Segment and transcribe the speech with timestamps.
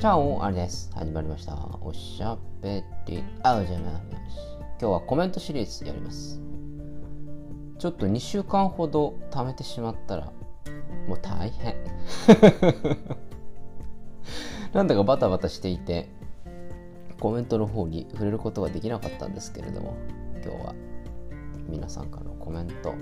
[0.00, 0.92] チャオあれです。
[0.94, 1.56] 始まりました。
[1.80, 4.00] おしゃべりあじゃま
[4.80, 6.40] 今日はコメントシリーズやります。
[7.80, 10.32] ちょっと2週間ほど貯めてしまったら、
[11.08, 11.74] もう大変。
[14.72, 16.08] なんだかバタバタしていて、
[17.18, 19.96] コメントの方に触れることができなかったんですけれども、
[20.44, 20.74] 今日は
[21.68, 22.94] 皆さんからのコメント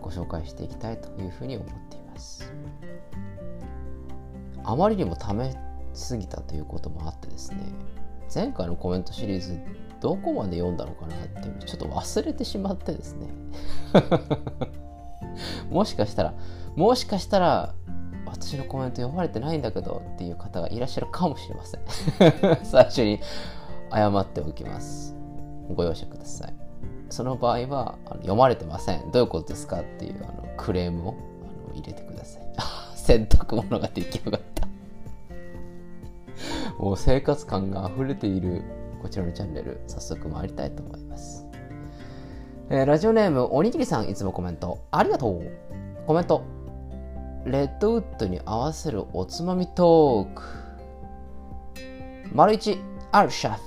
[0.00, 2.50] ご紹介していきたいというふうに思っています。
[4.64, 5.54] あまりにもため
[5.94, 7.58] すぎたということもあってですね
[8.34, 9.58] 前回のコメントシリーズ
[10.00, 13.28] どこまで読んだのかなっていうちょっと忘れてしまってですね。
[15.70, 16.34] もしかしたら
[16.76, 17.74] もしかしたら
[18.26, 21.80] 私のコメント読まれてないんだけどっていう方がいらっしゃるかもしれません。
[22.64, 23.20] 最初に
[23.90, 25.14] 謝っておきます。
[25.74, 26.54] ご容赦ください。
[27.08, 29.10] その場合はあの読まれてません。
[29.10, 32.42] どういうことですかっていうあのクレームをあの入れてください。
[32.96, 34.68] 洗濯物が出来上がった。
[36.78, 38.62] もう生活感が溢れている
[39.02, 41.46] こちらのチャンネル早速参りたいと思います、
[42.70, 44.86] えーラジオネームおにぎりさんいつもコメント。
[44.90, 46.06] ありがとう。
[46.06, 46.42] コメント。
[47.44, 50.42] レッドウッドに合わせるおつまみトーク。
[52.32, 52.78] 丸一
[53.12, 53.60] あるシャフ。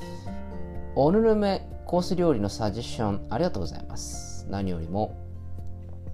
[0.96, 3.28] おぬるめコース料理のサジェッション。
[3.30, 4.48] ありがとうございます。
[4.50, 5.16] 何よりも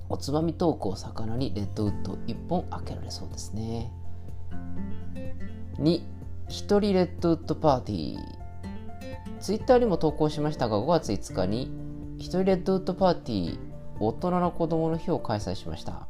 [0.10, 3.92] おつまみトークを魚にレッドウッド1本開けられそうですね。
[5.80, 6.02] 2
[6.48, 8.20] 一人レッドウッドパーティー。
[9.40, 11.72] ツイッターにも投稿しましたが5月5日に
[12.18, 13.60] 一人レッドウッドパーティー
[14.00, 16.08] 大人の子供の日を開催しました。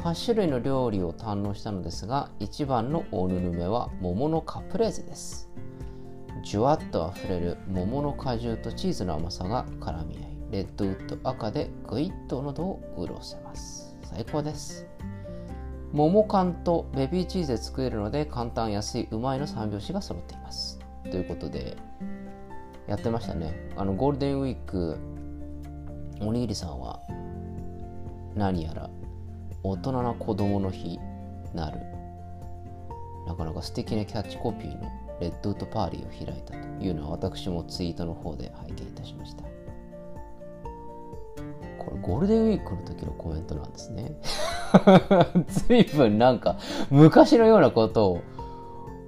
[0.00, 5.50] 8種類の料理を堪能したのですが一番の大ぬるめは桃のカプレーゼです。
[6.44, 13.96] じゅわっとあふれる桃の果汁とチーズの甘さが絡み合いレッドウッド赤でグイッと喉を潤せます。
[14.04, 14.86] 最高です。
[15.92, 20.78] 桃缶とベビーチーズで作れるので簡単安いうまいの3拍子が揃っています。
[21.04, 21.76] ということで
[22.86, 23.70] やってましたね。
[23.76, 24.98] あのゴールデンウィーク
[26.20, 27.00] おにぎりさんは
[28.34, 28.90] 何やら
[29.62, 30.98] 大人な子供の日
[31.54, 31.80] なる
[33.26, 34.88] なかなか素敵なキャッチコピーの
[35.20, 39.42] レッドウッドパーリーを開いたというのは私もツイートの方で拝見いたしました。
[41.78, 44.12] これゴールデンウィークの時のコメントなんですね。
[45.68, 46.56] 随分なんか
[46.90, 48.20] 昔のようなことを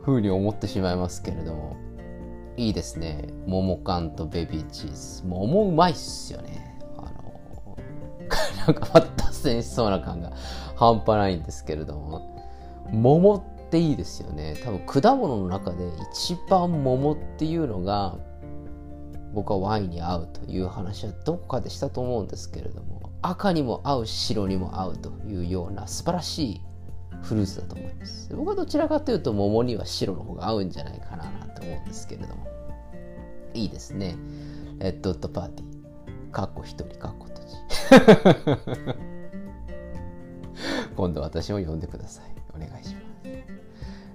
[0.02, 1.76] ふうに思ってしまいますけれども。
[2.60, 3.28] いいですね。
[3.46, 5.26] 桃缶とベビーチーズ。
[5.26, 6.76] 桃うまいっすよね。
[6.98, 7.76] あの
[8.66, 10.32] なんかまた脱線しそうな感が
[10.76, 12.36] 半端ないんですけれども。
[12.92, 14.56] 桃っていいですよね。
[14.62, 18.16] 多分果物の中で一番桃っていうのが
[19.32, 22.99] 僕はワインに合うという話はどこかでしたと思うんですけれども。
[23.22, 26.60] 赤にも合う白にも合うというような素晴らしい
[27.22, 28.34] フルーツだと思います。
[28.34, 32.46] 僕はどちらかというと桃には白の方が合うんじゃないかななんて思うんですけれども。
[33.54, 34.16] いいですね。
[34.78, 36.30] レッドッドパーティー。
[36.30, 37.54] かっこ一人かっこ閉じ。
[40.96, 42.24] 今度私を呼んでください。
[42.54, 43.06] お願いします。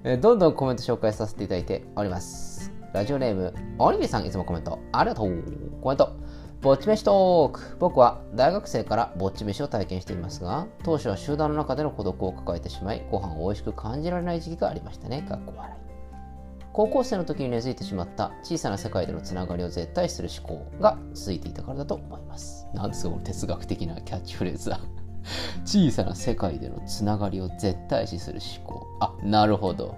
[0.04, 2.72] えどんどんコメント紹介させていただいております。
[2.94, 5.44] ラジオネームおにぎりさんいつもコメントありがとう。
[5.82, 6.25] コメント。
[6.66, 7.78] ぼっち飯トーク。
[7.78, 15.22] 僕は大学生からぼっち飯を体験していますが当初は集団の中での孤独を抱えてしまいご飯を美味しく感じられない時期がありましたね。
[15.30, 15.76] かっこ笑い。
[16.74, 22.66] 高校生の時に根付いてしまった小さな世界でのつながりを絶対する思考が続いていたからだと思います。
[22.74, 24.80] なんですかこの哲学的なキャッチフレーズだ
[25.66, 28.88] 小さな世界でのつながりを絶対視する思考。
[29.02, 29.96] あなるほど。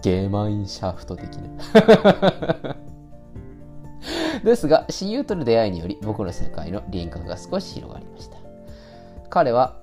[0.00, 2.69] ゲーマインシャフト的な。
[4.44, 8.38] ですが親友との出会いにより僕の世界の輪郭が少し広がりました。
[9.28, 9.76] 彼は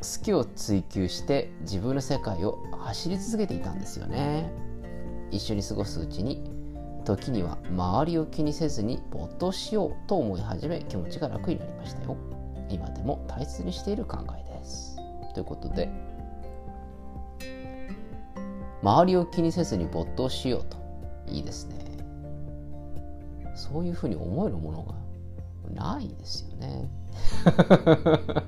[0.00, 4.50] 好きを追求して自分の世界を走り続けていたんですよね。
[5.30, 6.42] 一緒に過ごすうちに
[7.04, 12.16] 時には周りを気にせずに没頭しようと思い始め気持ちが楽になりましたよ。
[12.68, 14.96] 今でも大切にしている考えです。
[15.34, 15.88] ということで
[18.82, 20.76] 周りを気にせずに没頭しようと
[21.28, 21.91] いいですね。
[23.62, 24.94] そういうふうに思えるものが
[25.72, 26.90] ないですよね。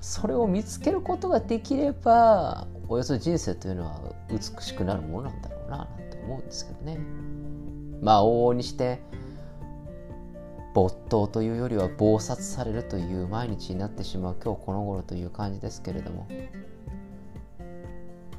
[0.00, 4.00] それを見つけることができればおよそ人生というのは
[4.30, 6.98] 美しくなるものなんだろうななんて思うんですけどね。
[8.00, 9.00] まあ往々にして
[10.74, 16.26] 没頭というよりは忙殺されるという毎日になってしまう今日この頃という感じですけれども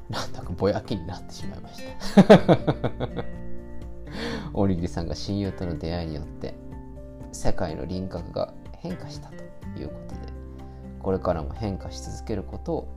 [0.08, 1.82] なんだかぼやきになってしまいまし
[2.26, 3.43] た
[4.54, 6.54] おにぎりさんが親友との出会いによって
[7.32, 9.34] 世界の輪郭が変化したと
[9.76, 10.32] いうことで
[11.00, 12.88] これからも変化し続けることを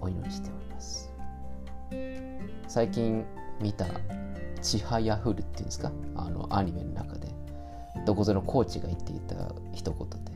[0.00, 1.12] お祈りしております。
[2.68, 3.24] 最近
[3.60, 3.86] 見た
[4.62, 5.90] 「ちはやふる」っていうんですか？
[6.14, 7.28] あのアニメの中で
[8.06, 9.34] どこぞのコーチが言っていた
[9.72, 10.32] 一言で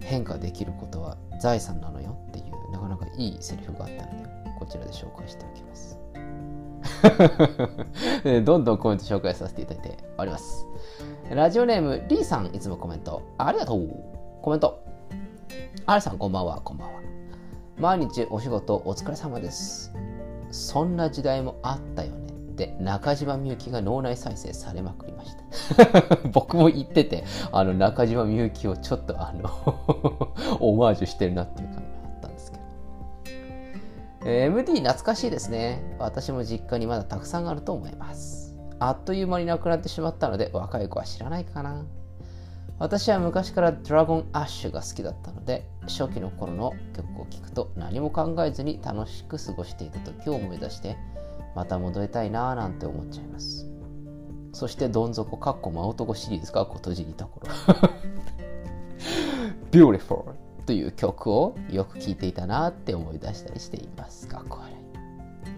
[0.00, 4.28] 変化できることは財産なのよっていうなかなかいいセリフがあったので
[4.58, 5.98] こちらで紹介しておきます。
[8.44, 10.66] どんどんコメント紹介させていただいております。
[11.30, 13.22] ラジオネームリーさんいつもコメント。
[13.38, 13.88] ありがとう。
[14.42, 14.82] コメント。
[15.86, 16.60] あれさんこんばんは。
[16.60, 17.00] こんばんは。
[17.78, 19.92] 毎日お仕事お疲れ様です。
[20.50, 22.24] そんな時代もあったよね。
[22.62, 26.16] っ中島みゆきが脳内再生されまくりました。
[26.32, 29.50] 僕も言っててあの中島みゆきをちょっとあの
[30.60, 31.83] オマージュしてるなっていう感
[34.26, 35.96] え、MD 懐かしいですね。
[35.98, 38.56] 私も実家にまだたくさんあると思います。
[38.78, 41.84] あっという間になくなってしまったので若い子は知らないかな。
[42.78, 50.96] 私は昔からドラゴンアッシュが好きだったので初期の頃の曲を聴くと何も考えずに楽しく過ごしていた時を思い出して
[51.54, 53.70] また戻りたいなぁなんて思っちゃいます。
[54.52, 57.46] そしてどん底かっこ真男シリーズが閉じりた頃
[59.70, 60.43] Beautiful.
[60.66, 64.40] という曲をよく聴いていたなって思い出したりしていますか？
[64.40, 64.74] っこ悪い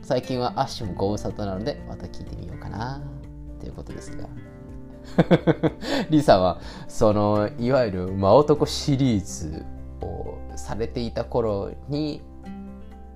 [0.02, 3.00] 最近はアッシュもご無沙汰なのでまた聴いてみようかな。
[3.60, 4.28] ということですが。
[6.10, 9.64] リサはそのいわゆる真男シリーズ
[10.00, 12.22] をされていた頃に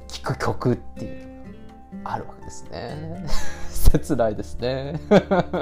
[0.06, 1.26] 聴く曲っていう
[1.98, 3.24] のがあるわけですね。
[3.70, 5.00] 切ないですね。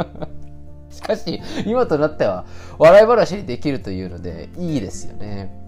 [0.90, 2.46] しかし今となっては
[2.78, 5.67] 笑い話にできるというのでいいですよね。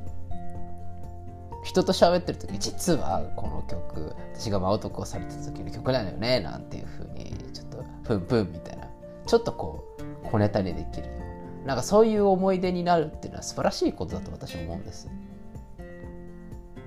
[1.71, 8.89] 人と喋ってる時実はこの曲私が真男をされてた時の曲なのよねなんていうふうにちょっとプンプンみたいな。
[9.25, 11.19] ちょっとこう小ネタにできるよう
[11.61, 11.67] な。
[11.67, 15.09] なんかそういう思い出になるっていうのは素晴らしいことだと私は思うんです。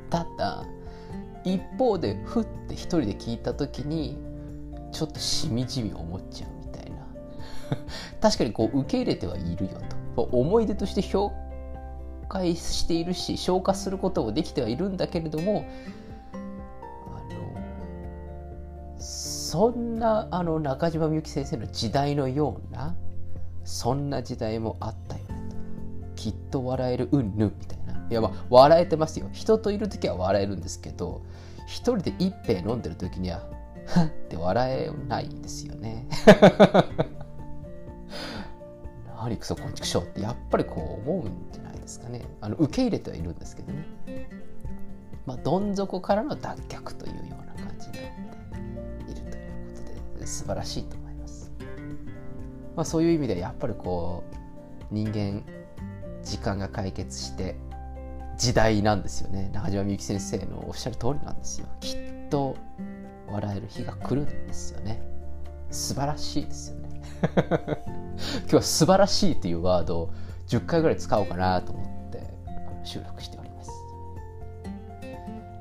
[0.10, 0.66] ただ
[1.46, 4.18] 一方でふって一人で聞いた時に
[4.92, 7.08] ちょっとしみじみ思っちゃうみたいな。
[8.20, 9.80] 確かにこう受け入れてはいるよ
[10.16, 10.24] と。
[10.24, 11.32] 思い出として評
[12.34, 15.66] 価しているし消化することもできてはいるんだけれども
[16.34, 16.38] あ
[17.34, 22.96] のそんなあの中島みゆき先生の時代のような
[23.64, 25.56] そんな時代もあったよねと
[26.16, 27.94] きっと笑えるうんぬみたいな。
[28.10, 29.30] いやまあ笑えてますよ。
[29.32, 31.22] 人といる時は笑えるんですけど
[31.68, 33.40] 一人で一杯飲んでる時には
[33.88, 36.08] はって笑えないですよね。
[39.18, 41.73] 何クソこんちくしょうってやっぱりこう思うんじゃない？
[41.84, 42.22] ですかね。
[42.42, 43.86] あの受け入れてはいるんですけどね。
[45.26, 51.04] まあどん底からの脱却というような感じになっているということで素晴らしいと思い
[52.76, 55.44] まあ、そういう意味でやっぱりこう人間
[56.24, 57.56] 時間が解決して
[58.38, 59.50] 時代なんですよね。
[59.54, 61.68] 中島みゆき先生のおっしゃる通りなんですよ。
[61.80, 62.56] きっと
[63.28, 65.02] 笑える日が来るんですよね。
[65.70, 67.02] 素晴らしいですよね。
[68.42, 70.14] 今日は素晴らしいというワードを
[70.48, 72.22] 10回ぐらい使おうかなと思って
[72.84, 73.72] 収録しております、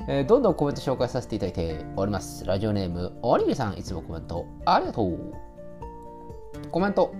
[0.09, 5.53] えー、どんどんコメント紹介させていただいておりますラジオネームおにぎりさんいつもコメントありがとう
[6.71, 7.15] コメント。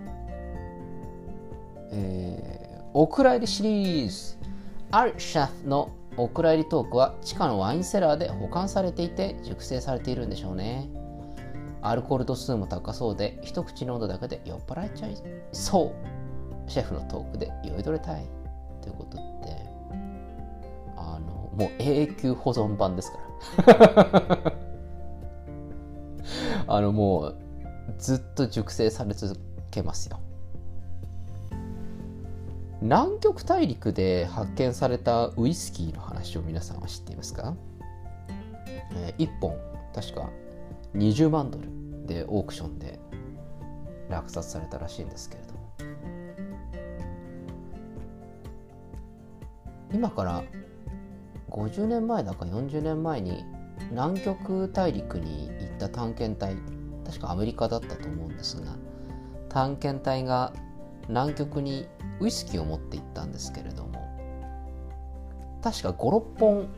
[1.91, 4.39] えー、お蔵入りシリーズ。
[4.91, 10.91] アルシャフのお蔵入りトークは地下のワインセラーで保管されていて熟成されているんでしょうね。
[11.81, 15.17] アルコール度数も高そうで一口飲んだだけで酔っ払っちゃい
[15.51, 16.12] そう
[16.73, 18.27] シェフのトークで酔いどれたい
[18.81, 19.57] ということって
[20.97, 23.19] あのもう永久保存版ですか
[23.67, 24.53] ら。
[26.67, 27.37] あのもう
[27.99, 29.39] ずっと熟成され続
[29.71, 30.19] けますよ。
[32.81, 37.55] 南極大陸で発見されたウイスキーの話を皆さんは知っていますか、
[38.95, 39.57] えー、1本
[39.95, 40.31] 確か
[40.95, 41.69] 20万ドル
[42.07, 42.99] でオークションで
[44.09, 45.52] 落札されたらしいんですけれど
[49.93, 50.43] 今から
[51.51, 53.45] 50年前だか40年前に
[53.91, 56.57] 南極大陸に行った探検隊
[57.05, 58.77] 確かアメリカだったと思うんですが
[59.49, 60.53] 探検隊が
[61.09, 61.87] 南極に
[62.21, 63.93] ウイスキーを持って行ったんですけれども
[65.63, 66.69] 確か56本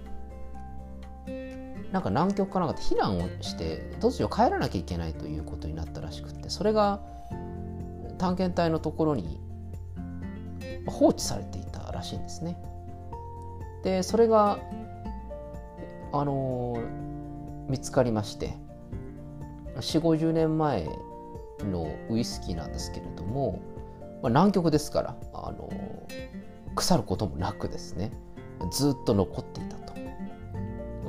[1.93, 7.01] なんか南極かなんかで避難をして突如帰らなきゃいけないということになったらしくてそれが
[8.19, 9.39] 探検隊のところに
[10.87, 12.57] 放置されていたらしいんですね。
[13.85, 14.59] でそれが
[16.13, 16.83] あの
[17.69, 18.65] 見つかりまして。
[19.77, 20.89] 4 5 0年前
[21.61, 23.61] のウイスキーなんですけれども、
[24.23, 25.71] まあ、南極ですからあの
[26.75, 28.13] 腐ることもなくですね
[28.71, 29.95] ずっと残っていたと。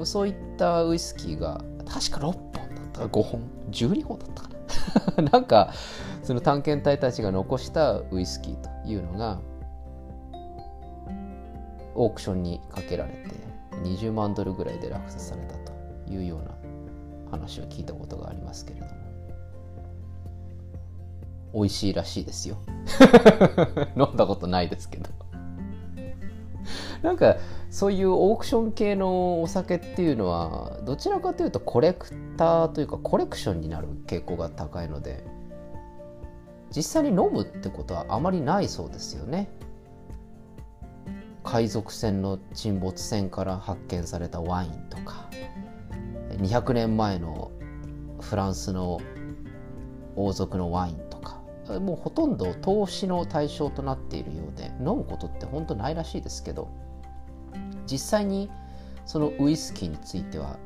[0.06, 4.50] そういったウイスキーが確か6本だったか5本12本だったか
[5.22, 5.32] な。
[5.32, 5.72] なんか
[6.22, 9.40] その探検隊たちが残したウイスキーというのが
[11.96, 13.20] オークションにかけられて
[13.84, 15.74] 20万ドルぐらいで落札されたと
[16.12, 16.52] いうような
[17.32, 19.06] 話を聞いたことがありますけれども。
[21.56, 22.58] 美味しいらしいですよ。
[23.96, 25.10] 飲んだことないですけど。
[27.02, 27.38] なんか
[27.70, 35.24] そういうオークション系のお酒っていうのはどちらかというとコレクターというかコレクションになる傾向が高いので
[36.76, 39.50] 実際に飲むってことはあまりないそうですよね。
[41.46, 45.30] 海賊船の沈没船から発見されたワインとか。
[46.38, 47.52] 200年前の
[48.20, 49.00] フランスの
[50.16, 51.42] 王族のワインとか。
[51.80, 56.70] もうほとんど投資の対象となっているようで飲むことって本当ないらしいですけど
[57.88, 58.52] 実際に
[59.06, 60.60] そのウイスキーについては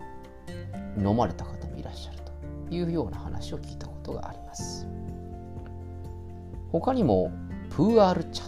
[0.98, 2.17] 飲まれた方もいらっしゃる
[2.69, 4.88] というような話を聞いたことがあります。
[6.71, 7.31] 他にも
[7.69, 8.43] プーアール茶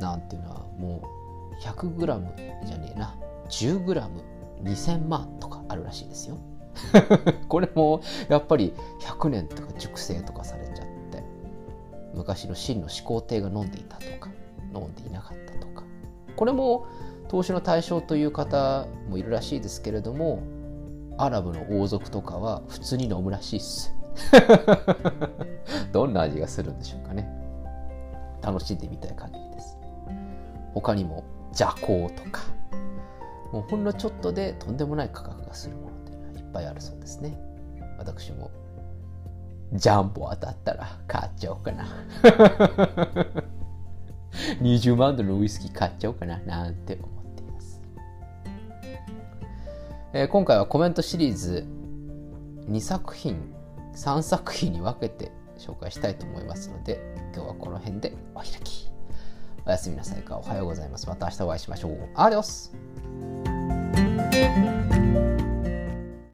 [0.00, 1.21] なんていうのはもう
[1.62, 3.14] 100g じゃねえな。
[3.48, 6.38] 10g2000 万とかあるらしいですよ。
[7.48, 11.22] これもやっぱり100年とか熟成とかされちゃって
[12.14, 14.30] 昔の秦の始皇帝が飲んでいたとか
[14.74, 15.84] 飲んでいなかったとか。
[16.36, 16.86] これも
[17.28, 20.40] 投資の対象という方もいるらしいですけれども
[21.18, 23.94] アラブの王族とかは普通に飲むらしいっす。
[25.92, 27.28] どんな味がするんでしょうかね。
[28.42, 29.78] 楽しんでみたい限りです。
[30.74, 32.42] 他にも邪行とか
[33.52, 37.38] もうほんのちょっとでとんでもない価格がするものっていうのはいっぱいあるそうですね。
[37.98, 38.50] 私も
[39.74, 41.86] ジャンボ当たったら買っちゃおうかな。
[44.60, 47.80] 20万ドルのウイスキー買っちゃおうかななんて思っています。
[50.14, 51.66] えー、今回はコメントシリーズ
[52.68, 53.52] 2作品
[53.94, 56.98] 3作品に分けて紹介したいと思いますので
[57.34, 58.91] 今日はこの辺でお開き。
[59.64, 60.38] おやすみなさいか。
[60.38, 61.08] おはようございます。
[61.08, 62.08] また明日お会いしましょう。
[62.14, 62.72] アディオス。